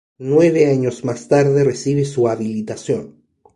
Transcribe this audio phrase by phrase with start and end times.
[0.17, 3.17] Nueve años más tarde, recibe su habilitación.